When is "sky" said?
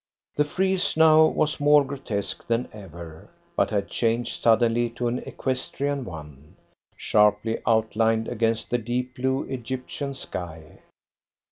10.15-10.79